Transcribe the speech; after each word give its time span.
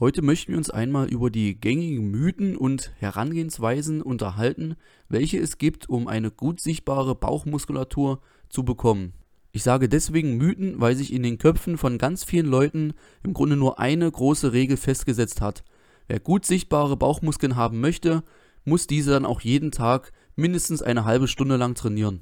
Heute 0.00 0.22
möchten 0.22 0.52
wir 0.52 0.58
uns 0.58 0.70
einmal 0.70 1.08
über 1.08 1.28
die 1.28 1.60
gängigen 1.60 2.08
Mythen 2.12 2.56
und 2.56 2.92
Herangehensweisen 2.98 4.00
unterhalten, 4.00 4.76
welche 5.08 5.38
es 5.38 5.58
gibt, 5.58 5.88
um 5.88 6.06
eine 6.06 6.30
gut 6.30 6.60
sichtbare 6.60 7.16
Bauchmuskulatur 7.16 8.20
zu 8.48 8.62
bekommen. 8.62 9.12
Ich 9.50 9.64
sage 9.64 9.88
deswegen 9.88 10.36
Mythen, 10.36 10.80
weil 10.80 10.94
sich 10.94 11.12
in 11.12 11.24
den 11.24 11.38
Köpfen 11.38 11.76
von 11.78 11.98
ganz 11.98 12.22
vielen 12.22 12.46
Leuten 12.46 12.94
im 13.24 13.34
Grunde 13.34 13.56
nur 13.56 13.80
eine 13.80 14.08
große 14.08 14.52
Regel 14.52 14.76
festgesetzt 14.76 15.40
hat. 15.40 15.64
Wer 16.06 16.20
gut 16.20 16.46
sichtbare 16.46 16.96
Bauchmuskeln 16.96 17.56
haben 17.56 17.80
möchte, 17.80 18.22
muss 18.64 18.86
diese 18.86 19.10
dann 19.10 19.26
auch 19.26 19.40
jeden 19.40 19.72
Tag 19.72 20.12
mindestens 20.36 20.80
eine 20.80 21.06
halbe 21.06 21.26
Stunde 21.26 21.56
lang 21.56 21.74
trainieren. 21.74 22.20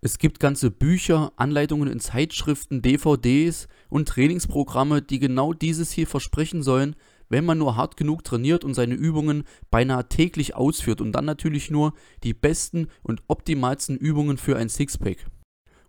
Es 0.00 0.18
gibt 0.18 0.38
ganze 0.38 0.70
Bücher, 0.70 1.32
Anleitungen 1.34 1.88
in 1.88 1.98
Zeitschriften, 1.98 2.82
DVDs 2.82 3.66
und 3.88 4.06
Trainingsprogramme, 4.06 5.02
die 5.02 5.18
genau 5.18 5.52
dieses 5.52 5.90
hier 5.90 6.06
versprechen 6.06 6.62
sollen, 6.62 6.94
wenn 7.28 7.44
man 7.44 7.58
nur 7.58 7.76
hart 7.76 7.96
genug 7.96 8.24
trainiert 8.24 8.64
und 8.64 8.74
seine 8.74 8.94
Übungen 8.94 9.44
beinahe 9.70 10.08
täglich 10.08 10.54
ausführt 10.54 11.00
und 11.00 11.12
dann 11.12 11.24
natürlich 11.24 11.70
nur 11.70 11.92
die 12.22 12.34
besten 12.34 12.88
und 13.02 13.22
optimalsten 13.28 13.96
Übungen 13.96 14.38
für 14.38 14.56
ein 14.56 14.68
Sixpack. 14.68 15.26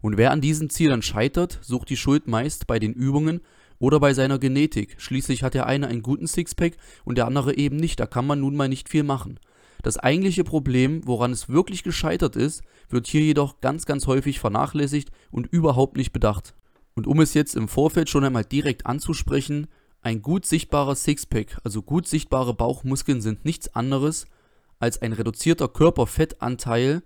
Und 0.01 0.17
wer 0.17 0.31
an 0.31 0.41
diesen 0.41 0.69
Zielen 0.69 1.01
scheitert, 1.01 1.59
sucht 1.61 1.89
die 1.89 1.97
Schuld 1.97 2.27
meist 2.27 2.67
bei 2.67 2.79
den 2.79 2.93
Übungen 2.93 3.41
oder 3.79 3.99
bei 3.99 4.13
seiner 4.13 4.39
Genetik. 4.39 4.95
Schließlich 4.97 5.43
hat 5.43 5.53
der 5.53 5.65
eine 5.65 5.87
einen 5.87 6.01
guten 6.01 6.27
Sixpack 6.27 6.77
und 7.05 7.17
der 7.17 7.25
andere 7.25 7.57
eben 7.57 7.77
nicht. 7.77 7.99
Da 7.99 8.05
kann 8.05 8.27
man 8.27 8.39
nun 8.39 8.55
mal 8.55 8.69
nicht 8.69 8.89
viel 8.89 9.03
machen. 9.03 9.39
Das 9.83 9.97
eigentliche 9.97 10.43
Problem, 10.43 11.01
woran 11.05 11.31
es 11.31 11.49
wirklich 11.49 11.83
gescheitert 11.83 12.35
ist, 12.35 12.61
wird 12.89 13.07
hier 13.07 13.21
jedoch 13.21 13.61
ganz, 13.61 13.85
ganz 13.85 14.07
häufig 14.07 14.39
vernachlässigt 14.39 15.11
und 15.31 15.47
überhaupt 15.47 15.97
nicht 15.97 16.13
bedacht. 16.13 16.55
Und 16.95 17.05
um 17.05 17.19
es 17.19 17.35
jetzt 17.35 17.55
im 17.55 17.67
Vorfeld 17.67 18.09
schon 18.09 18.23
einmal 18.23 18.43
direkt 18.43 18.87
anzusprechen, 18.87 19.67
ein 20.01 20.21
gut 20.21 20.45
sichtbarer 20.45 20.95
Sixpack, 20.95 21.59
also 21.63 21.81
gut 21.81 22.07
sichtbare 22.07 22.53
Bauchmuskeln 22.53 23.21
sind 23.21 23.45
nichts 23.45 23.73
anderes 23.75 24.25
als 24.79 25.01
ein 25.01 25.13
reduzierter 25.13 25.67
Körperfettanteil, 25.67 27.03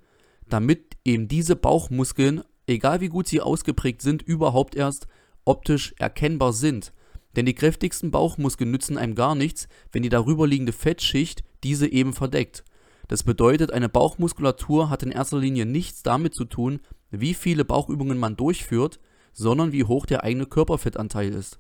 damit 0.48 0.98
eben 1.06 1.28
diese 1.28 1.56
Bauchmuskeln, 1.56 2.44
egal 2.68 3.02
wie 3.02 3.10
gut 3.10 3.28
sie 3.28 3.42
ausgeprägt 3.42 4.02
sind, 4.02 4.22
überhaupt 4.22 4.76
erst 4.76 5.08
optisch 5.46 5.94
erkennbar 5.98 6.54
sind. 6.54 6.94
Denn 7.36 7.46
die 7.46 7.56
kräftigsten 7.56 8.12
Bauchmuskeln 8.12 8.72
nützen 8.72 8.98
einem 8.98 9.16
gar 9.16 9.36
nichts, 9.36 9.68
wenn 9.92 10.04
die 10.04 10.10
darüberliegende 10.10 10.74
Fettschicht 10.74 11.44
diese 11.64 11.88
eben 11.88 12.14
verdeckt. 12.14 12.66
Das 13.08 13.24
bedeutet, 13.24 13.72
eine 13.72 13.90
Bauchmuskulatur 13.90 14.90
hat 14.90 15.04
in 15.04 15.12
erster 15.12 15.38
Linie 15.38 15.66
nichts 15.66 16.04
damit 16.04 16.34
zu 16.34 16.46
tun, 16.46 16.80
wie 17.10 17.34
viele 17.34 17.66
Bauchübungen 17.66 18.18
man 18.18 18.36
durchführt, 18.36 19.00
sondern 19.34 19.72
wie 19.72 19.86
hoch 19.86 20.06
der 20.06 20.24
eigene 20.24 20.46
Körperfettanteil 20.46 21.34
ist. 21.34 21.60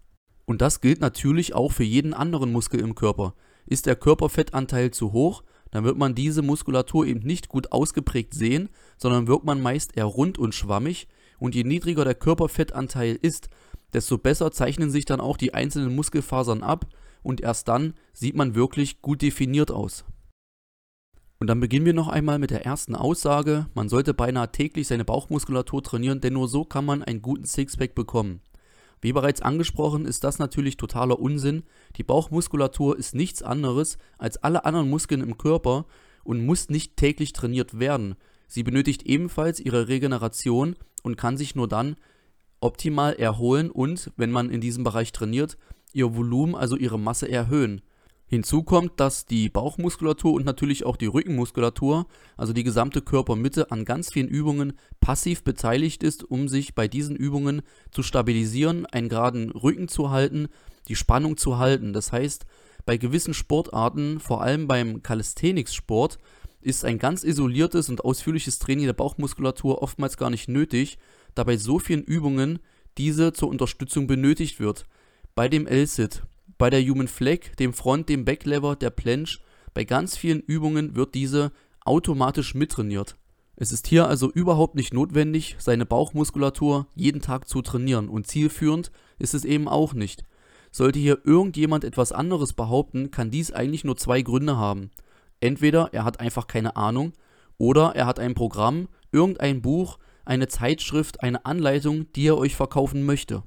Und 0.51 0.61
das 0.61 0.81
gilt 0.81 0.99
natürlich 0.99 1.55
auch 1.55 1.71
für 1.71 1.85
jeden 1.85 2.13
anderen 2.13 2.51
Muskel 2.51 2.81
im 2.81 2.93
Körper. 2.93 3.35
Ist 3.67 3.85
der 3.85 3.95
Körperfettanteil 3.95 4.91
zu 4.91 5.13
hoch, 5.13 5.43
dann 5.71 5.85
wird 5.85 5.97
man 5.97 6.13
diese 6.13 6.41
Muskulatur 6.41 7.05
eben 7.05 7.21
nicht 7.21 7.47
gut 7.47 7.71
ausgeprägt 7.71 8.33
sehen, 8.33 8.67
sondern 8.97 9.27
wirkt 9.27 9.45
man 9.45 9.61
meist 9.61 9.95
eher 9.95 10.03
rund 10.03 10.37
und 10.37 10.53
schwammig. 10.53 11.07
Und 11.39 11.55
je 11.55 11.63
niedriger 11.63 12.03
der 12.03 12.15
Körperfettanteil 12.15 13.17
ist, 13.21 13.47
desto 13.93 14.17
besser 14.17 14.51
zeichnen 14.51 14.91
sich 14.91 15.05
dann 15.05 15.21
auch 15.21 15.37
die 15.37 15.53
einzelnen 15.53 15.95
Muskelfasern 15.95 16.63
ab 16.63 16.85
und 17.23 17.39
erst 17.39 17.69
dann 17.69 17.93
sieht 18.11 18.35
man 18.35 18.53
wirklich 18.53 19.01
gut 19.01 19.21
definiert 19.21 19.71
aus. 19.71 20.03
Und 21.39 21.47
dann 21.47 21.61
beginnen 21.61 21.85
wir 21.85 21.93
noch 21.93 22.09
einmal 22.09 22.39
mit 22.39 22.51
der 22.51 22.65
ersten 22.65 22.95
Aussage. 22.95 23.67
Man 23.73 23.87
sollte 23.87 24.13
beinahe 24.13 24.51
täglich 24.51 24.89
seine 24.89 25.05
Bauchmuskulatur 25.05 25.81
trainieren, 25.81 26.19
denn 26.19 26.33
nur 26.33 26.49
so 26.49 26.65
kann 26.65 26.83
man 26.83 27.03
einen 27.03 27.21
guten 27.21 27.45
Sixpack 27.45 27.95
bekommen. 27.95 28.41
Wie 29.01 29.13
bereits 29.13 29.41
angesprochen, 29.41 30.05
ist 30.05 30.23
das 30.23 30.37
natürlich 30.37 30.77
totaler 30.77 31.19
Unsinn. 31.19 31.63
Die 31.97 32.03
Bauchmuskulatur 32.03 32.97
ist 32.97 33.15
nichts 33.15 33.41
anderes 33.41 33.97
als 34.17 34.37
alle 34.37 34.63
anderen 34.63 34.89
Muskeln 34.89 35.21
im 35.21 35.37
Körper 35.37 35.85
und 36.23 36.45
muss 36.45 36.69
nicht 36.69 36.97
täglich 36.97 37.33
trainiert 37.33 37.79
werden. 37.79 38.15
Sie 38.47 38.63
benötigt 38.63 39.03
ebenfalls 39.03 39.59
ihre 39.59 39.87
Regeneration 39.87 40.75
und 41.03 41.17
kann 41.17 41.37
sich 41.37 41.55
nur 41.55 41.67
dann 41.67 41.95
optimal 42.59 43.13
erholen 43.13 43.71
und, 43.71 44.11
wenn 44.17 44.31
man 44.31 44.51
in 44.51 44.61
diesem 44.61 44.83
Bereich 44.83 45.11
trainiert, 45.11 45.57
ihr 45.93 46.15
Volumen, 46.15 46.53
also 46.53 46.75
ihre 46.75 46.99
Masse 46.99 47.27
erhöhen. 47.27 47.81
Hinzu 48.31 48.63
kommt, 48.63 48.97
dass 49.01 49.25
die 49.25 49.49
Bauchmuskulatur 49.49 50.31
und 50.31 50.45
natürlich 50.45 50.85
auch 50.85 50.95
die 50.95 51.07
Rückenmuskulatur, 51.07 52.05
also 52.37 52.53
die 52.53 52.63
gesamte 52.63 53.01
Körpermitte, 53.01 53.71
an 53.71 53.83
ganz 53.83 54.09
vielen 54.09 54.29
Übungen 54.29 54.71
passiv 55.01 55.43
beteiligt 55.43 56.01
ist, 56.01 56.23
um 56.23 56.47
sich 56.47 56.73
bei 56.73 56.87
diesen 56.87 57.17
Übungen 57.17 57.61
zu 57.91 58.03
stabilisieren, 58.03 58.85
einen 58.85 59.09
geraden 59.09 59.51
Rücken 59.51 59.89
zu 59.89 60.11
halten, 60.11 60.47
die 60.87 60.95
Spannung 60.95 61.35
zu 61.35 61.57
halten. 61.57 61.91
Das 61.91 62.13
heißt, 62.13 62.45
bei 62.85 62.95
gewissen 62.95 63.33
Sportarten, 63.33 64.21
vor 64.21 64.41
allem 64.41 64.65
beim 64.65 65.03
Calisthenics-Sport, 65.03 66.17
ist 66.61 66.85
ein 66.85 66.99
ganz 66.99 67.25
isoliertes 67.25 67.89
und 67.89 68.05
ausführliches 68.05 68.59
Training 68.59 68.85
der 68.85 68.93
Bauchmuskulatur 68.93 69.81
oftmals 69.81 70.15
gar 70.15 70.29
nicht 70.29 70.47
nötig, 70.47 70.99
da 71.35 71.43
bei 71.43 71.57
so 71.57 71.79
vielen 71.79 72.03
Übungen 72.03 72.59
diese 72.97 73.33
zur 73.33 73.49
Unterstützung 73.49 74.07
benötigt 74.07 74.61
wird. 74.61 74.85
Bei 75.35 75.49
dem 75.49 75.67
L-Sit, 75.67 76.23
bei 76.61 76.69
der 76.69 76.83
Human 76.83 77.07
Flag, 77.07 77.55
dem 77.57 77.73
Front, 77.73 78.07
dem 78.07 78.23
Backlever, 78.23 78.75
der 78.75 78.91
Planche, 78.91 79.39
bei 79.73 79.83
ganz 79.83 80.15
vielen 80.15 80.41
Übungen 80.41 80.95
wird 80.95 81.15
diese 81.15 81.51
automatisch 81.85 82.53
mittrainiert. 82.53 83.17
Es 83.55 83.71
ist 83.71 83.87
hier 83.87 84.07
also 84.07 84.31
überhaupt 84.31 84.75
nicht 84.75 84.93
notwendig, 84.93 85.55
seine 85.57 85.87
Bauchmuskulatur 85.87 86.85
jeden 86.93 87.19
Tag 87.19 87.47
zu 87.47 87.63
trainieren 87.63 88.09
und 88.09 88.27
zielführend 88.27 88.91
ist 89.17 89.33
es 89.33 89.43
eben 89.43 89.67
auch 89.67 89.95
nicht. 89.95 90.23
Sollte 90.69 90.99
hier 90.99 91.17
irgendjemand 91.23 91.83
etwas 91.83 92.11
anderes 92.11 92.53
behaupten, 92.53 93.09
kann 93.09 93.31
dies 93.31 93.51
eigentlich 93.51 93.83
nur 93.83 93.97
zwei 93.97 94.21
Gründe 94.21 94.55
haben. 94.55 94.91
Entweder 95.39 95.89
er 95.93 96.03
hat 96.03 96.19
einfach 96.19 96.45
keine 96.45 96.75
Ahnung 96.75 97.13
oder 97.57 97.95
er 97.95 98.05
hat 98.05 98.19
ein 98.19 98.35
Programm, 98.35 98.87
irgendein 99.11 99.63
Buch, 99.63 99.97
eine 100.25 100.47
Zeitschrift, 100.47 101.23
eine 101.23 101.43
Anleitung, 101.43 102.13
die 102.13 102.27
er 102.27 102.37
euch 102.37 102.55
verkaufen 102.55 103.03
möchte. 103.03 103.41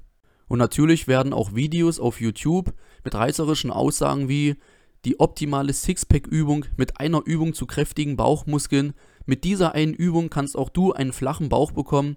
Und 0.48 0.58
natürlich 0.58 1.08
werden 1.08 1.32
auch 1.32 1.54
Videos 1.54 1.98
auf 1.98 2.20
YouTube 2.20 2.74
mit 3.02 3.14
reißerischen 3.14 3.70
Aussagen 3.70 4.28
wie 4.28 4.56
die 5.04 5.20
optimale 5.20 5.72
Sixpack-Übung 5.72 6.66
mit 6.76 6.98
einer 7.00 7.22
Übung 7.24 7.54
zu 7.54 7.66
kräftigen 7.66 8.16
Bauchmuskeln. 8.16 8.94
Mit 9.26 9.44
dieser 9.44 9.74
einen 9.74 9.94
Übung 9.94 10.30
kannst 10.30 10.56
auch 10.56 10.68
du 10.68 10.92
einen 10.92 11.12
flachen 11.12 11.48
Bauch 11.48 11.72
bekommen. 11.72 12.16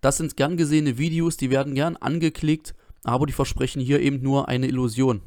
Das 0.00 0.16
sind 0.18 0.36
gern 0.36 0.56
gesehene 0.56 0.98
Videos, 0.98 1.36
die 1.36 1.50
werden 1.50 1.74
gern 1.74 1.96
angeklickt, 1.96 2.74
aber 3.02 3.26
die 3.26 3.32
versprechen 3.32 3.80
hier 3.80 4.00
eben 4.00 4.22
nur 4.22 4.48
eine 4.48 4.68
Illusion. 4.68 5.22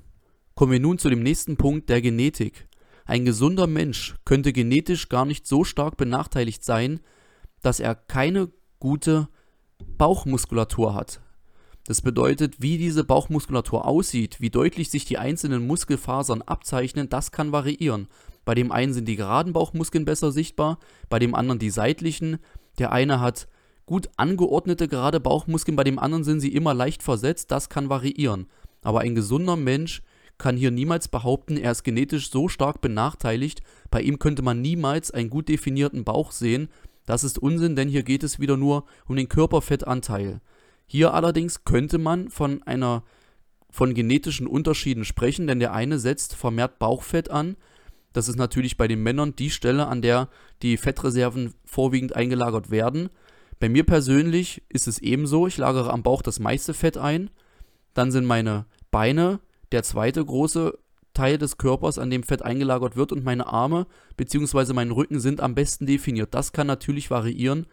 Kommen 0.56 0.72
wir 0.72 0.80
nun 0.80 1.00
zu 1.00 1.10
dem 1.10 1.24
nächsten 1.24 1.58
Punkt 1.58 1.90
der 1.90 2.02
Genetik. 2.02 2.68
Ein 3.06 3.26
gesunder 3.26 3.68
Mensch 3.68 4.16
könnte 4.26 4.54
genetisch 4.54 5.10
gar 5.10 5.26
nicht 5.26 5.46
so 5.48 5.64
stark 5.64 5.98
benachteiligt 5.98 6.64
sein, 6.64 7.02
dass 7.62 7.80
er 7.80 7.96
keine 7.96 8.50
gute 8.80 9.28
Bauchmuskulatur 9.98 10.94
hat. 10.94 11.22
Das 11.86 12.02
bedeutet, 12.02 12.62
wie 12.62 12.78
diese 12.78 13.04
Bauchmuskulatur 13.04 13.88
aussieht, 13.88 14.40
wie 14.40 14.52
deutlich 14.52 14.92
sich 14.92 15.06
die 15.06 15.18
einzelnen 15.18 15.66
Muskelfasern 15.66 16.42
abzeichnen, 16.44 17.10
das 17.10 17.32
kann 17.32 17.52
variieren. 17.52 18.08
Bei 18.46 18.56
dem 18.56 18.72
einen 18.72 18.94
sind 18.94 19.08
die 19.08 19.16
geraden 19.16 19.54
Bauchmuskeln 19.54 20.06
besser 20.06 20.32
sichtbar, 20.32 20.80
bei 21.10 21.20
dem 21.20 21.36
anderen 21.36 21.60
die 21.60 21.70
seitlichen. 21.70 22.38
Der 22.78 22.92
eine 22.92 23.20
hat 23.20 23.48
gut 23.86 24.10
angeordnete 24.18 24.88
gerade 24.88 25.20
Bauchmuskeln, 25.20 25.76
bei 25.76 25.84
dem 25.84 26.00
anderen 26.00 26.24
sind 26.24 26.40
sie 26.40 26.54
immer 26.54 26.74
leicht 26.74 27.04
versetzt, 27.04 27.52
das 27.52 27.70
kann 27.70 27.90
variieren. 27.90 28.48
Aber 28.84 29.02
ein 29.02 29.16
gesunder 29.16 29.56
Mensch 29.56 30.02
kann 30.38 30.58
hier 30.58 30.72
niemals 30.72 31.08
behaupten, 31.08 31.58
er 31.58 31.72
ist 31.72 31.84
genetisch 31.84 32.32
so 32.32 32.48
stark 32.48 32.82
benachteiligt, 32.82 33.62
bei 33.90 34.02
ihm 34.02 34.18
könnte 34.18 34.42
man 34.42 34.62
niemals 34.62 35.12
einen 35.12 35.30
gut 35.30 35.50
definierten 35.50 36.04
Bauch 36.04 36.32
sehen. 36.32 36.70
Das 37.06 37.24
ist 37.24 37.38
Unsinn, 37.40 37.76
denn 37.76 37.90
hier 37.90 38.04
geht 38.04 38.24
es 38.24 38.40
wieder 38.40 38.58
nur 38.58 38.86
um 39.08 39.16
den 39.16 39.30
Körperfettanteil. 39.30 40.42
Hier 40.92 41.14
allerdings 41.14 41.64
könnte 41.64 42.00
man 42.00 42.30
von 42.30 42.64
einer 42.64 43.04
von 43.70 43.94
genetischen 43.94 44.46
Unterschieden 44.46 45.06
sprechen, 45.06 45.48
denn 45.48 45.62
der 45.62 45.72
eine 45.72 46.00
setzt 46.00 46.36
vermehrt 46.36 46.80
Bauchfett 46.80 47.32
an. 47.32 47.56
Das 48.12 48.28
ist 48.28 48.36
natürlich 48.36 48.76
bei 48.76 48.90
den 48.90 49.02
Männern 49.02 49.34
die 49.34 49.52
Stelle, 49.52 49.88
an 49.88 50.02
der 50.02 50.28
die 50.62 50.76
Fettreserven 50.76 51.54
vorwiegend 51.64 52.18
eingelagert 52.18 52.72
werden. 52.72 53.08
Bei 53.62 53.70
mir 53.70 53.86
persönlich 53.86 54.64
ist 54.68 54.86
es 54.86 55.00
ebenso, 55.00 55.48
ich 55.48 55.58
lagere 55.58 55.94
am 55.94 56.04
Bauch 56.04 56.22
das 56.22 56.40
meiste 56.40 56.74
Fett 56.74 56.98
ein. 56.98 57.30
Dann 57.94 58.12
sind 58.12 58.26
meine 58.26 58.66
Beine 58.92 59.40
der 59.72 59.84
zweite 59.84 60.26
große 60.26 60.78
Teil 61.14 61.38
des 61.38 61.58
Körpers, 61.58 62.00
an 62.00 62.10
dem 62.10 62.24
Fett 62.24 62.42
eingelagert 62.42 62.98
wird 62.98 63.14
und 63.14 63.24
meine 63.24 63.48
Arme 63.48 63.88
bzw. 64.18 64.74
mein 64.74 64.92
Rücken 64.92 65.22
sind 65.22 65.40
am 65.40 65.56
besten 65.56 65.86
definiert. 65.86 66.34
Das 66.34 66.52
kann 66.52 66.68
natürlich 66.68 67.10
variieren, 67.10 67.66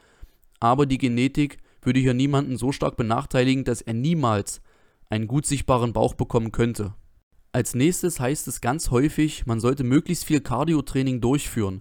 aber 0.60 0.86
die 0.86 0.98
Genetik 0.98 1.58
würde 1.88 2.00
hier 2.00 2.12
niemanden 2.12 2.58
so 2.58 2.70
stark 2.70 2.98
benachteiligen, 2.98 3.64
dass 3.64 3.80
er 3.80 3.94
niemals 3.94 4.60
einen 5.08 5.26
gut 5.26 5.46
sichtbaren 5.46 5.94
Bauch 5.94 6.12
bekommen 6.12 6.52
könnte. 6.52 6.92
Als 7.50 7.74
nächstes 7.74 8.20
heißt 8.20 8.46
es 8.46 8.60
ganz 8.60 8.90
häufig, 8.90 9.46
man 9.46 9.58
sollte 9.58 9.84
möglichst 9.84 10.26
viel 10.26 10.42
Cardio-Training 10.42 11.22
durchführen. 11.22 11.80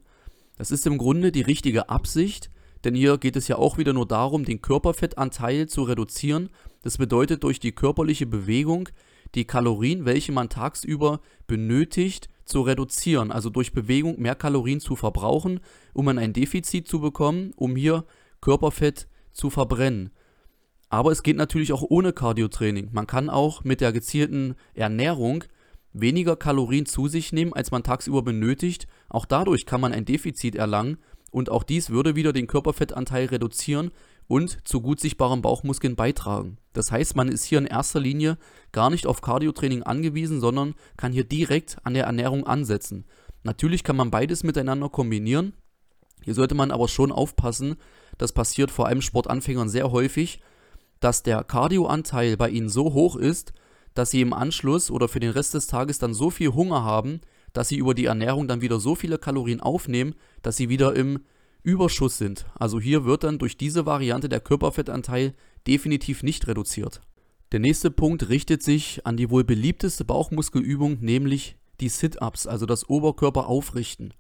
Das 0.56 0.72
ist 0.72 0.88
im 0.88 0.98
Grunde 0.98 1.34
die 1.34 1.42
richtige 1.42 1.90
Absicht, 1.90 2.50
denn 2.86 2.96
hier 2.96 3.18
geht 3.18 3.36
es 3.36 3.50
ja 3.50 3.58
auch 3.58 3.78
wieder 3.78 3.92
nur 3.92 4.08
darum, 4.08 4.46
den 4.46 4.62
Körperfettanteil 4.62 5.68
zu 5.68 5.84
reduzieren. 5.84 6.52
Das 6.84 6.98
bedeutet, 6.98 7.44
durch 7.44 7.60
die 7.60 7.74
körperliche 7.74 8.28
Bewegung 8.28 8.88
die 9.36 9.44
Kalorien, 9.44 10.06
welche 10.06 10.32
man 10.32 10.48
tagsüber 10.48 11.20
benötigt, 11.48 12.30
zu 12.46 12.62
reduzieren, 12.62 13.34
also 13.34 13.50
durch 13.50 13.74
Bewegung 13.74 14.22
mehr 14.22 14.36
Kalorien 14.36 14.80
zu 14.80 14.96
verbrauchen, 14.96 15.60
um 15.92 16.08
ein 16.08 16.32
Defizit 16.32 16.88
zu 16.88 17.02
bekommen, 17.02 17.52
um 17.58 17.76
hier 17.76 18.06
Körperfett 18.40 19.10
zu 19.38 19.50
verbrennen. 19.50 20.12
Aber 20.90 21.12
es 21.12 21.24
geht 21.24 21.38
natürlich 21.38 21.74
auch 21.74 21.84
ohne 21.88 22.14
Cardiotraining. 22.14 22.90
Man 22.92 23.08
kann 23.08 23.30
auch 23.30 23.64
mit 23.64 23.82
der 23.82 23.92
gezielten 23.92 24.56
Ernährung 24.74 25.44
weniger 25.94 26.36
Kalorien 26.36 26.86
zu 26.86 27.08
sich 27.08 27.34
nehmen, 27.34 27.54
als 27.54 27.72
man 27.72 27.84
tagsüber 27.84 28.22
benötigt. 28.22 28.88
Auch 29.10 29.26
dadurch 29.26 29.66
kann 29.66 29.82
man 29.82 29.94
ein 29.94 30.06
Defizit 30.06 30.56
erlangen 30.56 30.98
und 31.32 31.50
auch 31.50 31.64
dies 31.64 31.90
würde 31.90 32.16
wieder 32.16 32.34
den 32.34 32.48
Körperfettanteil 32.48 33.26
reduzieren 33.26 33.92
und 34.28 34.68
zu 34.68 34.82
gut 34.82 35.00
sichtbaren 35.00 35.42
Bauchmuskeln 35.42 35.96
beitragen. 35.96 36.58
Das 36.74 36.92
heißt, 36.92 37.16
man 37.16 37.30
ist 37.30 37.44
hier 37.44 37.60
in 37.60 37.66
erster 37.66 38.00
Linie 38.00 38.38
gar 38.72 38.90
nicht 38.90 39.08
auf 39.08 39.22
Cardiotraining 39.22 39.84
angewiesen, 39.84 40.40
sondern 40.40 40.76
kann 40.98 41.14
hier 41.14 41.24
direkt 41.24 41.78
an 41.84 41.94
der 41.94 42.06
Ernährung 42.06 42.46
ansetzen. 42.46 43.06
Natürlich 43.44 43.84
kann 43.84 43.96
man 43.96 44.12
beides 44.12 44.44
miteinander 44.44 44.90
kombinieren. 44.90 45.54
Hier 46.24 46.34
sollte 46.34 46.56
man 46.56 46.72
aber 46.72 46.88
schon 46.88 47.12
aufpassen, 47.12 47.76
das 48.18 48.34
passiert 48.34 48.72
vor 48.72 48.88
allem 48.88 49.02
Sportanfängern 49.02 49.70
sehr 49.70 49.92
häufig, 49.92 50.42
dass 51.00 51.24
der 51.24 51.44
Cardioanteil 51.44 52.38
bei 52.38 52.50
ihnen 52.50 52.70
so 52.70 52.94
hoch 52.94 53.16
ist, 53.16 53.54
dass 53.94 54.12
sie 54.12 54.22
im 54.22 54.34
Anschluss 54.34 54.92
oder 54.92 55.08
für 55.08 55.20
den 55.20 55.32
Rest 55.32 55.54
des 55.54 55.68
Tages 55.68 56.00
dann 56.00 56.14
so 56.14 56.30
viel 56.30 56.54
Hunger 56.54 56.84
haben, 56.84 57.22
dass 57.54 57.70
sie 57.70 57.78
über 57.78 57.94
die 57.94 58.06
Ernährung 58.06 58.48
dann 58.48 58.62
wieder 58.62 58.80
so 58.80 58.96
viele 58.96 59.18
Kalorien 59.18 59.62
aufnehmen, 59.62 60.16
dass 60.42 60.58
sie 60.58 60.70
wieder 60.70 60.96
im 60.96 61.20
Überschuss 61.64 62.18
sind. 62.18 62.46
Also 62.56 62.80
hier 62.80 63.06
wird 63.06 63.24
dann 63.24 63.40
durch 63.40 63.58
diese 63.58 63.86
Variante 63.86 64.30
der 64.30 64.40
Körperfettanteil 64.40 65.34
definitiv 65.66 66.24
nicht 66.24 66.48
reduziert. 66.48 67.02
Der 67.52 67.60
nächste 67.60 67.92
Punkt 67.92 68.30
richtet 68.30 68.62
sich 68.62 69.06
an 69.06 69.18
die 69.18 69.30
wohl 69.30 69.44
beliebteste 69.44 70.06
Bauchmuskelübung, 70.06 71.00
nämlich 71.02 71.56
die 71.80 71.90
Sit-Ups, 71.90 72.46
also 72.46 72.66
das 72.66 72.90
Oberkörper 72.90 73.48
aufrichten. 73.48 74.14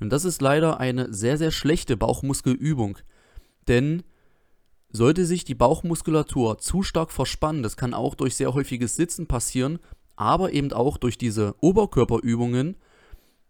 Und 0.00 0.10
das 0.10 0.24
ist 0.24 0.40
leider 0.40 0.78
eine 0.78 1.12
sehr, 1.12 1.38
sehr 1.38 1.50
schlechte 1.50 1.96
Bauchmuskelübung, 1.96 2.98
denn 3.68 4.02
sollte 4.90 5.26
sich 5.26 5.44
die 5.44 5.54
Bauchmuskulatur 5.54 6.58
zu 6.58 6.82
stark 6.82 7.12
verspannen, 7.12 7.62
das 7.62 7.76
kann 7.76 7.94
auch 7.94 8.14
durch 8.14 8.36
sehr 8.36 8.54
häufiges 8.54 8.96
Sitzen 8.96 9.26
passieren, 9.26 9.78
aber 10.16 10.52
eben 10.52 10.72
auch 10.72 10.96
durch 10.96 11.18
diese 11.18 11.54
Oberkörperübungen, 11.60 12.76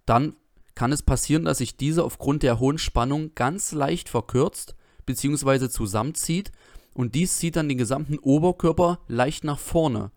dann 0.05 0.37
kann 0.75 0.93
es 0.93 1.03
passieren, 1.03 1.45
dass 1.45 1.59
sich 1.59 1.77
diese 1.77 2.05
aufgrund 2.05 2.43
der 2.43 2.61
hohen 2.61 2.79
Spannung 2.79 3.35
ganz 3.35 3.73
leicht 3.73 4.09
verkürzt 4.09 4.77
bzw. 5.07 5.69
zusammenzieht 5.69 6.53
und 6.95 7.15
dies 7.15 7.39
zieht 7.39 7.57
dann 7.57 7.69
den 7.69 7.79
gesamten 7.79 8.19
Oberkörper 8.19 9.01
leicht 9.09 9.45
nach 9.45 9.59
vorne. 9.59 10.11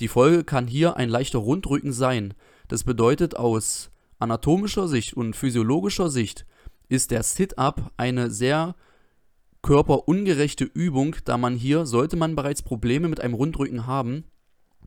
Die 0.00 0.08
Folge 0.08 0.44
kann 0.44 0.66
hier 0.66 0.96
ein 0.96 1.08
leichter 1.08 1.38
Rundrücken 1.38 1.92
sein. 1.92 2.34
Das 2.68 2.84
bedeutet 2.84 3.36
aus 3.36 3.90
anatomischer 4.18 4.88
Sicht 4.88 5.14
und 5.14 5.36
physiologischer 5.36 6.08
Sicht 6.10 6.46
ist 6.88 7.10
der 7.10 7.22
Sit-up 7.22 7.92
eine 7.96 8.30
sehr 8.30 8.74
körperungerechte 9.62 10.64
Übung, 10.64 11.16
da 11.24 11.36
man 11.36 11.54
hier, 11.54 11.86
sollte 11.86 12.16
man 12.16 12.36
bereits 12.36 12.62
Probleme 12.62 13.08
mit 13.08 13.20
einem 13.20 13.34
Rundrücken 13.34 13.86
haben, 13.86 14.24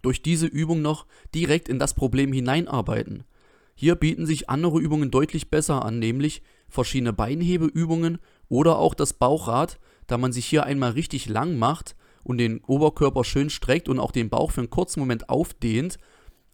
durch 0.02 0.22
diese 0.22 0.48
Übung 0.48 0.82
noch 0.82 1.06
direkt 1.34 1.70
in 1.70 1.80
das 1.80 1.94
Problem 1.94 2.34
hineinarbeiten. 2.34 3.24
Hier 3.76 3.96
bieten 3.96 4.26
sich 4.26 4.50
andere 4.50 4.80
Übungen 4.80 5.12
deutlich 5.12 5.50
besser 5.50 5.84
an, 5.84 6.00
nämlich 6.00 6.44
verschiedene 6.70 7.14
Beinhebeübungen 7.14 8.20
oder 8.50 8.78
auch 8.78 8.94
das 8.94 9.14
Bauchrad, 9.14 9.80
da 10.08 10.18
man 10.18 10.32
sich 10.32 10.46
hier 10.46 10.66
einmal 10.66 10.92
richtig 10.92 11.30
lang 11.30 11.58
macht 11.58 11.96
und 12.24 12.38
den 12.38 12.60
Oberkörper 12.66 13.24
schön 13.24 13.50
streckt 13.50 13.90
und 13.90 14.00
auch 14.00 14.12
den 14.12 14.30
Bauch 14.30 14.52
für 14.52 14.62
einen 14.62 14.70
kurzen 14.70 15.00
Moment 15.00 15.30
aufdehnt. 15.30 15.98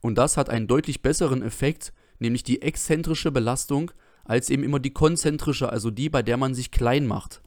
Und 0.01 0.18
das 0.18 0.38
hat 0.38 0.50
einen 0.50 0.68
deutlich 0.68 1.01
besseren 1.01 1.42
Effekt, 1.42 1.94
nämlich 2.19 2.44
die 2.44 2.62
exzentrische 2.62 3.31
Belastung, 3.31 3.92
als 4.24 4.50
eben 4.50 4.63
immer 4.63 4.80
die 4.80 4.94
konzentrische, 4.94 5.69
also 5.69 5.92
die, 5.92 6.10
bei 6.10 6.22
der 6.22 6.38
man 6.38 6.54
sich 6.54 6.72
klein 6.72 7.07
macht. 7.07 7.42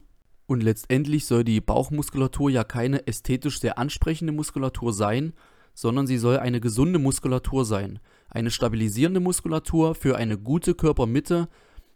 Und 0.53 0.61
letztendlich 0.61 1.25
soll 1.25 1.43
die 1.43 1.61
Bauchmuskulatur 1.61 2.47
ja 2.51 2.63
keine 2.63 3.07
ästhetisch 3.07 3.59
sehr 3.59 3.79
ansprechende 3.79 4.31
Muskulatur 4.31 4.93
sein, 4.93 5.33
sondern 5.73 6.05
sie 6.05 6.19
soll 6.19 6.37
eine 6.37 6.61
gesunde 6.61 6.99
Muskulatur 6.99 7.65
sein. 7.65 7.97
Eine 8.29 8.51
stabilisierende 8.51 9.19
Muskulatur 9.19 9.95
für 9.95 10.15
eine 10.15 10.37
gute 10.37 10.75
Körpermitte. 10.75 11.49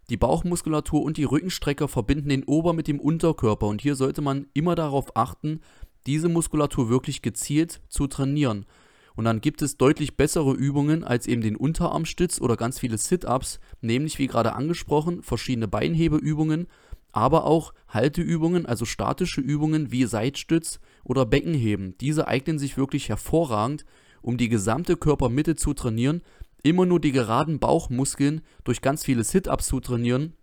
Die 0.09 0.17
Bauchmuskulatur 0.17 1.03
und 1.03 1.17
die 1.17 1.25
Rückenstrecker 1.25 1.87
verbinden 1.87 2.29
den 2.29 2.45
Ober- 2.45 2.73
mit 2.73 2.87
dem 2.87 2.99
Unterkörper 2.99 3.67
und 3.67 3.79
hier 3.79 3.93
sollte 3.93 4.23
man 4.23 4.47
immer 4.55 4.73
darauf 4.73 5.15
achten, 5.15 5.59
diese 6.07 6.27
Muskulatur 6.27 6.89
wirklich 6.89 7.21
gezielt 7.21 7.81
zu 7.89 8.07
trainieren. 8.07 8.65
Und 9.15 9.25
dann 9.25 9.39
gibt 9.39 9.61
es 9.61 9.77
deutlich 9.77 10.17
bessere 10.17 10.53
Übungen 10.53 11.03
als 11.03 11.27
eben 11.27 11.41
den 11.41 11.57
Unterarmstütz 11.57 12.41
oder 12.41 12.55
ganz 12.55 12.79
viele 12.79 12.97
Sit-ups, 12.97 13.59
nämlich 13.81 14.17
wie 14.17 14.25
gerade 14.25 14.53
angesprochen, 14.53 15.21
verschiedene 15.21 15.67
Beinhebeübungen 15.67 16.65
aber 17.17 17.45
auch 17.45 17.73
Halteübungen, 17.87 18.67
also 18.67 18.85
statische 18.85 19.41
Übungen 19.41 19.91
wie 19.91 20.05
Seitstütz 20.05 20.79
oder 21.03 21.25
Beckenheben. 21.25 21.97
Diese 21.99 22.27
eignen 22.27 22.59
sich 22.59 22.77
wirklich 22.77 23.09
hervorragend, 23.09 23.85
um 24.21 24.37
die 24.37 24.49
gesamte 24.49 24.97
Körpermitte 24.97 25.55
zu 25.55 25.73
trainieren, 25.73 26.21
immer 26.61 26.85
nur 26.85 26.99
die 26.99 27.11
geraden 27.11 27.57
Bauchmuskeln 27.57 28.41
durch 28.63 28.81
ganz 28.81 29.03
viele 29.03 29.23
Sit-ups 29.23 29.65
zu 29.65 29.79
trainieren. 29.79 30.33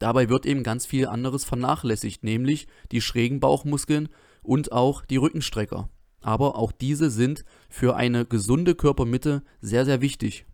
Dabei 0.00 0.28
wird 0.28 0.44
eben 0.44 0.64
ganz 0.64 0.86
viel 0.86 1.06
anderes 1.06 1.44
vernachlässigt, 1.44 2.24
nämlich 2.24 2.66
die 2.90 3.00
schrägen 3.00 3.38
Bauchmuskeln 3.38 4.08
und 4.42 4.72
auch 4.72 5.04
die 5.04 5.18
Rückenstrecker. 5.18 5.88
Aber 6.20 6.56
auch 6.56 6.72
diese 6.72 7.10
sind 7.10 7.44
für 7.68 7.94
eine 7.94 8.24
gesunde 8.26 8.74
Körpermitte 8.74 9.44
sehr, 9.60 9.84
sehr 9.84 10.00
wichtig. 10.00 10.46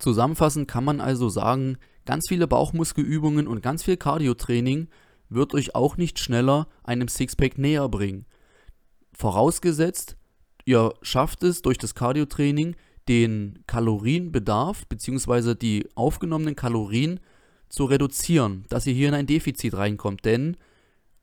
Zusammenfassend 0.00 0.66
kann 0.66 0.82
man 0.82 1.00
also 1.00 1.28
sagen, 1.28 1.78
ganz 2.04 2.26
viele 2.28 2.48
Bauchmuskelübungen 2.48 3.46
und 3.46 3.62
ganz 3.62 3.84
viel 3.84 3.96
Cardiotraining 3.96 4.88
wird 5.34 5.54
euch 5.54 5.74
auch 5.74 5.96
nicht 5.96 6.18
schneller 6.18 6.68
einem 6.84 7.08
Sixpack 7.08 7.58
näher 7.58 7.88
bringen. 7.88 8.26
Vorausgesetzt, 9.12 10.16
ihr 10.64 10.94
schafft 11.02 11.42
es 11.42 11.62
durch 11.62 11.78
das 11.78 11.94
Cardiotraining 11.94 12.76
den 13.08 13.62
Kalorienbedarf 13.66 14.86
bzw. 14.86 15.54
die 15.54 15.88
aufgenommenen 15.94 16.56
Kalorien 16.56 17.20
zu 17.68 17.84
reduzieren, 17.84 18.64
dass 18.68 18.86
ihr 18.86 18.94
hier 18.94 19.08
in 19.08 19.14
ein 19.14 19.26
Defizit 19.26 19.74
reinkommt, 19.74 20.24
denn 20.24 20.56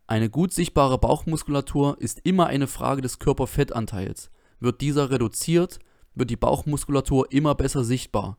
eine 0.08 0.30
gut 0.30 0.52
sichtbare 0.54 0.98
Bauchmuskulatur 0.98 1.98
ist 2.00 2.22
immer 2.24 2.48
eine 2.48 2.66
Frage 2.66 3.02
des 3.02 3.20
Körperfettanteils. 3.20 4.32
Wird 4.60 4.82
dieser 4.82 5.12
reduziert, 5.12 5.80
wird 6.16 6.32
die 6.32 6.36
Bauchmuskulatur 6.36 7.32
immer 7.32 7.54
besser 7.54 7.84
sichtbar. 7.84 8.38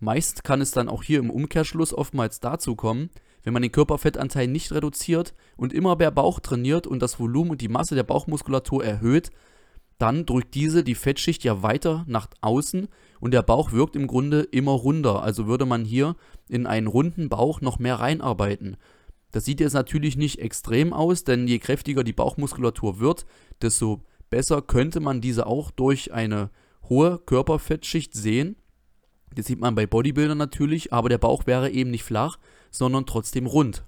Meist 0.00 0.42
kann 0.42 0.60
es 0.60 0.72
dann 0.72 0.88
auch 0.88 1.02
hier 1.02 1.20
im 1.20 1.30
Umkehrschluss 1.30 1.94
oftmals 1.94 2.40
dazu 2.40 2.74
kommen, 2.74 3.10
wenn 3.46 3.52
man 3.52 3.62
den 3.62 3.70
Körperfettanteil 3.70 4.48
nicht 4.48 4.72
reduziert 4.72 5.32
und 5.56 5.72
immer 5.72 5.94
mehr 5.94 6.10
Bauch 6.10 6.40
trainiert 6.40 6.84
und 6.84 7.00
das 7.00 7.20
Volumen 7.20 7.52
und 7.52 7.60
die 7.60 7.68
Masse 7.68 7.94
der 7.94 8.02
Bauchmuskulatur 8.02 8.84
erhöht, 8.84 9.30
dann 9.98 10.26
drückt 10.26 10.56
diese 10.56 10.82
die 10.82 10.96
Fettschicht 10.96 11.44
ja 11.44 11.62
weiter 11.62 12.04
nach 12.08 12.26
außen 12.40 12.88
und 13.20 13.30
der 13.32 13.42
Bauch 13.42 13.70
wirkt 13.70 13.94
im 13.94 14.08
Grunde 14.08 14.40
immer 14.40 14.72
runder. 14.72 15.22
Also 15.22 15.46
würde 15.46 15.64
man 15.64 15.84
hier 15.84 16.16
in 16.48 16.66
einen 16.66 16.88
runden 16.88 17.28
Bauch 17.28 17.60
noch 17.60 17.78
mehr 17.78 18.00
reinarbeiten. 18.00 18.78
Das 19.30 19.44
sieht 19.44 19.60
jetzt 19.60 19.74
natürlich 19.74 20.16
nicht 20.16 20.40
extrem 20.40 20.92
aus, 20.92 21.22
denn 21.22 21.46
je 21.46 21.60
kräftiger 21.60 22.02
die 22.02 22.12
Bauchmuskulatur 22.12 22.98
wird, 22.98 23.26
desto 23.62 24.02
besser 24.28 24.60
könnte 24.60 24.98
man 24.98 25.20
diese 25.20 25.46
auch 25.46 25.70
durch 25.70 26.12
eine 26.12 26.50
hohe 26.88 27.20
Körperfettschicht 27.20 28.12
sehen. 28.12 28.56
Das 29.36 29.46
sieht 29.46 29.60
man 29.60 29.76
bei 29.76 29.86
Bodybuildern 29.86 30.36
natürlich, 30.36 30.92
aber 30.92 31.08
der 31.08 31.18
Bauch 31.18 31.46
wäre 31.46 31.70
eben 31.70 31.92
nicht 31.92 32.02
flach, 32.02 32.38
sondern 32.70 33.06
trotzdem 33.06 33.46
rund. 33.46 33.84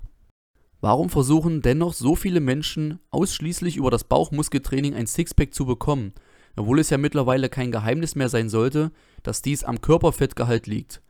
Warum 0.81 1.11
versuchen 1.11 1.61
dennoch 1.61 1.93
so 1.93 2.15
viele 2.15 2.41
Menschen 2.41 3.01
ausschließlich 3.11 3.77
über 3.77 3.91
das 3.91 4.05
Bauchmuskeltraining 4.05 4.95
ein 4.95 5.07
Sixpack 5.07 5.53
zu 5.53 5.67
bekommen, 5.67 6.13
obwohl 6.57 6.79
es 6.79 6.91
ja 6.91 6.99
mittlerweile 6.99 7.49
kein 7.49 7.73
Geheimnis 7.73 8.15
mehr 8.15 8.29
sein 8.29 8.49
sollte, 8.49 8.93
dass 9.23 9.43
dies 9.43 9.65
am 9.65 9.81
Körperfettgehalt 9.81 10.67
liegt? 10.67 11.03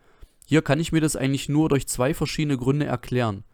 Hier 0.46 0.62
kann 0.62 0.80
ich 0.80 0.92
mir 0.92 1.02
das 1.02 1.16
eigentlich 1.16 1.50
nur 1.50 1.68
durch 1.68 1.87
zwei 1.87 2.14
verschiedene 2.14 2.56
Gründe 2.56 2.87
erklären. 2.87 3.44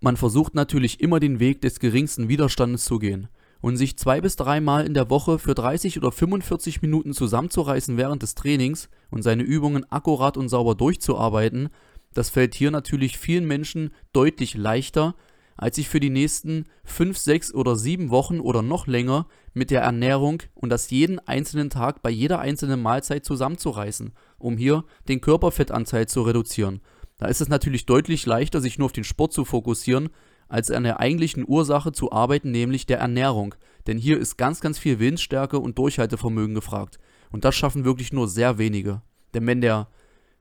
Man 0.00 0.16
versucht 0.16 0.54
natürlich 0.54 1.00
immer 1.00 1.20
den 1.20 1.38
Weg 1.38 1.60
des 1.60 1.78
geringsten 1.78 2.28
Widerstandes 2.28 2.84
zu 2.84 2.98
gehen 2.98 3.28
und 3.60 3.76
sich 3.76 3.96
zwei 3.96 4.20
bis 4.20 4.36
dreimal 4.36 4.86
in 4.86 4.94
der 4.94 5.10
Woche 5.10 5.38
für 5.38 5.54
30 5.54 5.98
oder 5.98 6.10
45 6.10 6.82
Minuten 6.82 7.12
zusammenzureißen 7.12 7.96
während 7.96 8.22
des 8.22 8.34
Trainings 8.34 8.88
und 9.10 9.22
seine 9.22 9.42
Übungen 9.42 9.90
akkurat 9.92 10.36
und 10.36 10.48
sauber 10.48 10.74
durchzuarbeiten, 10.74 11.68
das 12.14 12.30
fällt 12.30 12.54
hier 12.54 12.70
natürlich 12.70 13.18
vielen 13.18 13.46
Menschen 13.46 13.90
deutlich 14.12 14.54
leichter, 14.54 15.14
als 15.56 15.76
sich 15.76 15.88
für 15.88 16.00
die 16.00 16.10
nächsten 16.10 16.64
5, 16.84 17.18
6 17.18 17.54
oder 17.54 17.76
7 17.76 18.10
Wochen 18.10 18.40
oder 18.40 18.62
noch 18.62 18.86
länger 18.86 19.26
mit 19.52 19.70
der 19.70 19.82
Ernährung 19.82 20.42
und 20.54 20.70
das 20.70 20.90
jeden 20.90 21.18
einzelnen 21.20 21.68
Tag 21.68 22.02
bei 22.02 22.10
jeder 22.10 22.38
einzelnen 22.38 22.80
Mahlzeit 22.80 23.24
zusammenzureißen, 23.24 24.12
um 24.38 24.56
hier 24.56 24.84
den 25.08 25.20
Körperfettanteil 25.20 26.08
zu 26.08 26.22
reduzieren. 26.22 26.80
Da 27.18 27.26
ist 27.26 27.42
es 27.42 27.48
natürlich 27.48 27.84
deutlich 27.84 28.24
leichter, 28.24 28.62
sich 28.62 28.78
nur 28.78 28.86
auf 28.86 28.92
den 28.92 29.04
Sport 29.04 29.34
zu 29.34 29.44
fokussieren, 29.44 30.08
als 30.48 30.70
an 30.70 30.84
der 30.84 30.98
eigentlichen 30.98 31.44
Ursache 31.46 31.92
zu 31.92 32.10
arbeiten, 32.10 32.50
nämlich 32.50 32.86
der 32.86 32.98
Ernährung. 32.98 33.54
Denn 33.86 33.98
hier 33.98 34.18
ist 34.18 34.38
ganz, 34.38 34.60
ganz 34.60 34.78
viel 34.78 34.98
Willensstärke 34.98 35.58
und 35.58 35.78
Durchhaltevermögen 35.78 36.54
gefragt. 36.54 36.98
Und 37.30 37.44
das 37.44 37.54
schaffen 37.54 37.84
wirklich 37.84 38.12
nur 38.12 38.28
sehr 38.28 38.56
wenige. 38.56 39.02
Denn 39.34 39.46
wenn 39.46 39.60
der 39.60 39.88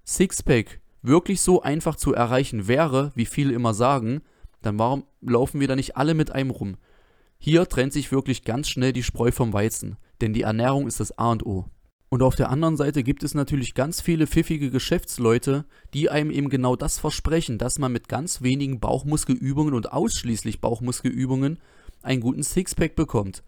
Sixpack 0.05 0.79
wirklich 1.01 1.41
so 1.41 1.61
einfach 1.61 1.95
zu 1.95 2.13
erreichen 2.13 2.67
wäre, 2.67 3.11
wie 3.15 3.25
viele 3.25 3.53
immer 3.53 3.73
sagen, 3.73 4.21
dann 4.61 4.77
warum 4.77 5.05
laufen 5.21 5.59
wir 5.59 5.67
da 5.67 5.75
nicht 5.75 5.97
alle 5.97 6.13
mit 6.13 6.31
einem 6.31 6.51
rum? 6.51 6.77
Hier 7.37 7.67
trennt 7.67 7.93
sich 7.93 8.11
wirklich 8.11 8.43
ganz 8.43 8.67
schnell 8.67 8.91
die 8.91 9.03
Spreu 9.03 9.31
vom 9.31 9.53
Weizen, 9.53 9.97
denn 10.19 10.33
die 10.33 10.41
Ernährung 10.41 10.87
ist 10.87 10.99
das 10.99 11.17
A 11.17 11.31
und 11.31 11.45
O. 11.45 11.65
Und 12.09 12.23
auf 12.23 12.35
der 12.35 12.49
anderen 12.49 12.75
Seite 12.75 13.03
gibt 13.03 13.23
es 13.23 13.35
natürlich 13.35 13.75
ganz 13.75 14.01
viele 14.01 14.25
pfiffige 14.25 14.71
Geschäftsleute, 14.71 15.65
die 15.93 16.09
einem 16.09 16.31
eben 16.31 16.49
genau 16.49 16.75
das 16.75 16.97
versprechen, 16.97 17.59
dass 17.59 17.77
man 17.77 17.91
mit 17.91 18.09
ganz 18.09 18.41
wenigen 18.41 18.79
Bauchmuskelübungen 18.79 19.75
und 19.75 19.93
ausschließlich 19.93 20.59
Bauchmuskelübungen 20.59 21.59
einen 22.01 22.21
guten 22.21 22.43
Sixpack 22.43 22.95
bekommt. 22.95 23.43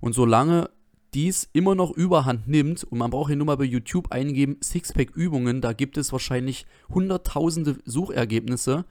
Und 0.00 0.14
solange 0.14 0.70
dies 1.14 1.48
immer 1.52 1.74
noch 1.74 1.90
überhand 1.90 2.48
nimmt, 2.48 2.84
und 2.84 2.98
man 2.98 3.10
braucht 3.10 3.28
hier 3.28 3.36
nur 3.36 3.46
mal 3.46 3.56
bei 3.56 3.64
YouTube 3.64 4.12
eingeben, 4.12 4.58
Sixpack-Übungen, 4.62 5.60
da 5.60 5.72
gibt 5.72 5.96
es 5.96 6.12
wahrscheinlich 6.12 6.66
hunderttausende 6.88 7.78
Suchergebnisse, 7.84 8.84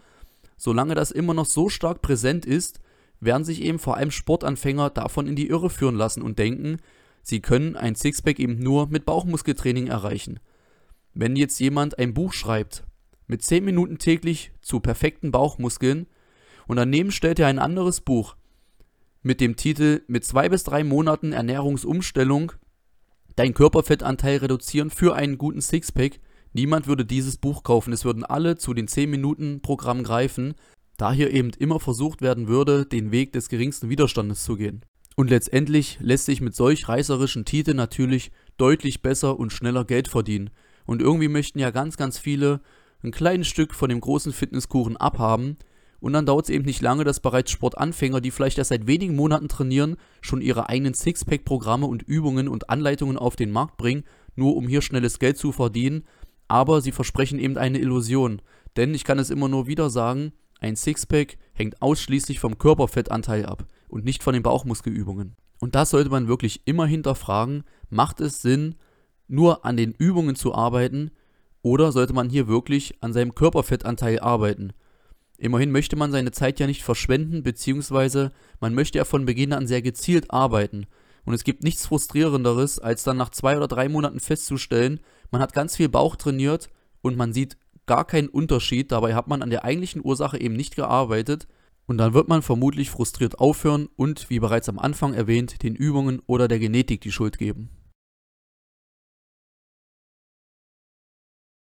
solange 0.57 0.95
das 0.95 1.11
immer 1.11 1.33
noch 1.33 1.45
so 1.45 1.69
stark 1.69 2.01
präsent 2.01 2.45
ist, 2.45 2.79
werden 3.19 3.43
sich 3.43 3.61
eben 3.61 3.79
vor 3.79 3.97
allem 3.97 4.11
Sportanfänger 4.11 4.89
davon 4.89 5.27
in 5.27 5.35
die 5.35 5.47
Irre 5.47 5.69
führen 5.69 5.95
lassen 5.95 6.21
und 6.21 6.39
denken, 6.39 6.77
sie 7.21 7.41
können 7.41 7.75
ein 7.75 7.95
Sixpack 7.95 8.39
eben 8.39 8.59
nur 8.59 8.87
mit 8.87 9.05
Bauchmuskeltraining 9.05 9.87
erreichen. 9.87 10.39
Wenn 11.13 11.35
jetzt 11.35 11.59
jemand 11.59 11.99
ein 11.99 12.13
Buch 12.13 12.33
schreibt, 12.33 12.83
mit 13.27 13.43
10 13.43 13.63
Minuten 13.63 13.97
täglich 13.97 14.51
zu 14.61 14.79
perfekten 14.79 15.31
Bauchmuskeln, 15.31 16.07
und 16.67 16.75
daneben 16.75 17.11
stellt 17.11 17.39
er 17.39 17.47
ein 17.47 17.59
anderes 17.59 17.99
Buch 17.99 18.35
mit 19.21 19.41
dem 19.41 19.55
Titel 19.55 20.01
Mit 20.07 20.25
zwei 20.25 20.49
bis 20.49 20.63
drei 20.63 20.83
Monaten 20.83 21.33
Ernährungsumstellung 21.33 22.53
dein 23.39 23.53
Körperfettanteil 23.53 24.39
reduzieren 24.39 24.89
für 24.89 25.15
einen 25.15 25.37
guten 25.37 25.61
Sixpack, 25.61 26.19
niemand 26.51 26.87
würde 26.87 27.05
dieses 27.05 27.37
Buch 27.37 27.63
kaufen. 27.63 27.93
Es 27.93 28.03
würden 28.03 28.25
alle 28.25 28.57
zu 28.57 28.73
den 28.73 28.89
10 28.89 29.09
Minuten 29.09 29.61
Programm 29.61 30.03
greifen, 30.03 30.55
da 30.97 31.13
hier 31.13 31.31
eben 31.31 31.51
immer 31.57 31.79
versucht 31.79 32.21
werden 32.21 32.49
würde, 32.49 32.85
den 32.85 33.13
Weg 33.13 33.31
des 33.31 33.47
geringsten 33.47 33.87
Widerstandes 33.87 34.43
zu 34.43 34.57
gehen. 34.57 34.83
Und 35.15 35.29
letztendlich 35.29 35.99
lässt 36.01 36.25
sich 36.25 36.41
mit 36.41 36.53
solch 36.53 36.89
reißerischen 36.89 37.45
Titeln 37.45 37.77
natürlich 37.77 38.31
deutlich 38.57 39.01
besser 39.01 39.39
und 39.39 39.53
schneller 39.53 39.85
Geld 39.85 40.09
verdienen. 40.09 40.49
Und 40.85 41.01
irgendwie 41.01 41.29
möchten 41.29 41.59
ja 41.59 41.71
ganz, 41.71 41.95
ganz 41.95 42.19
viele 42.19 42.59
ein 43.03 43.11
kleines 43.11 43.47
Stück 43.47 43.73
von 43.73 43.89
dem 43.89 44.01
großen 44.01 44.33
Fitnesskuchen 44.33 44.97
abhaben. 44.97 45.55
Und 45.99 46.13
dann 46.13 46.25
dauert 46.25 46.45
es 46.45 46.49
eben 46.49 46.65
nicht 46.65 46.81
lange, 46.81 47.03
dass 47.03 47.19
bereits 47.19 47.51
Sportanfänger, 47.51 48.21
die 48.21 48.31
vielleicht 48.31 48.57
erst 48.57 48.69
seit 48.69 48.87
wenigen 48.87 49.15
Monaten 49.15 49.49
trainieren, 49.49 49.97
schon 50.21 50.41
ihre 50.41 50.69
eigenen 50.69 50.93
Sixpack-Programme 50.93 51.85
und 51.85 52.03
Übungen 52.03 52.47
und 52.47 52.69
Anleitungen 52.69 53.17
auf 53.17 53.35
den 53.35 53.51
Markt 53.51 53.77
bringen, 53.77 54.03
nur 54.35 54.55
um 54.55 54.67
hier 54.67 54.81
schnelles 54.81 55.19
Geld 55.19 55.37
zu 55.37 55.51
verdienen. 55.51 56.05
Aber 56.47 56.81
sie 56.81 56.91
versprechen 56.91 57.39
eben 57.39 57.57
eine 57.57 57.79
Illusion. 57.79 58.41
Denn 58.77 58.93
ich 58.93 59.03
kann 59.03 59.19
es 59.19 59.29
immer 59.29 59.49
nur 59.49 59.67
wieder 59.67 59.89
sagen, 59.89 60.31
ein 60.61 60.75
Sixpack 60.75 61.37
hängt 61.53 61.81
ausschließlich 61.81 62.39
vom 62.39 62.57
Körperfettanteil 62.57 63.45
ab 63.45 63.65
und 63.87 64.05
nicht 64.05 64.23
von 64.23 64.33
den 64.33 64.43
Bauchmuskelübungen. 64.43 65.35
Und 65.59 65.75
das 65.75 65.89
sollte 65.89 66.09
man 66.09 66.27
wirklich 66.27 66.61
immer 66.65 66.85
hinterfragen, 66.85 67.63
macht 67.89 68.21
es 68.21 68.41
Sinn, 68.41 68.75
nur 69.27 69.65
an 69.65 69.77
den 69.77 69.93
Übungen 69.93 70.35
zu 70.35 70.53
arbeiten 70.53 71.11
oder 71.61 71.91
sollte 71.91 72.13
man 72.13 72.29
hier 72.29 72.47
wirklich 72.47 72.95
an 73.01 73.13
seinem 73.13 73.35
Körperfettanteil 73.35 74.19
arbeiten? 74.19 74.73
Immerhin 75.39 75.71
möchte 75.71 75.95
man 75.95 76.11
seine 76.11 76.31
Zeit 76.31 76.59
ja 76.59 76.67
nicht 76.67 76.83
verschwenden, 76.83 77.43
beziehungsweise 77.43 78.33
man 78.59 78.73
möchte 78.73 78.97
ja 78.97 79.05
von 79.05 79.25
Beginn 79.25 79.53
an 79.53 79.67
sehr 79.67 79.81
gezielt 79.81 80.31
arbeiten. 80.31 80.85
Und 81.23 81.33
es 81.33 81.45
gibt 81.45 81.63
nichts 81.63 81.85
frustrierenderes, 81.85 82.79
als 82.79 83.03
dann 83.03 83.17
nach 83.17 83.29
zwei 83.29 83.55
oder 83.55 83.67
drei 83.67 83.87
Monaten 83.87 84.19
festzustellen, 84.19 84.99
man 85.31 85.41
hat 85.41 85.53
ganz 85.53 85.77
viel 85.77 85.87
Bauch 85.87 86.17
trainiert 86.17 86.69
und 87.01 87.15
man 87.15 87.33
sieht 87.33 87.57
gar 87.85 88.05
keinen 88.05 88.27
Unterschied. 88.27 88.91
Dabei 88.91 89.15
hat 89.15 89.27
man 89.27 89.41
an 89.41 89.49
der 89.49 89.63
eigentlichen 89.63 90.03
Ursache 90.03 90.39
eben 90.39 90.55
nicht 90.55 90.75
gearbeitet. 90.75 91.47
Und 91.85 91.97
dann 91.97 92.13
wird 92.13 92.27
man 92.27 92.41
vermutlich 92.41 92.89
frustriert 92.89 93.39
aufhören 93.39 93.87
und, 93.95 94.29
wie 94.29 94.39
bereits 94.39 94.69
am 94.69 94.77
Anfang 94.77 95.13
erwähnt, 95.13 95.63
den 95.63 95.75
Übungen 95.75 96.21
oder 96.27 96.47
der 96.47 96.59
Genetik 96.59 97.01
die 97.01 97.11
Schuld 97.11 97.39
geben. 97.39 97.69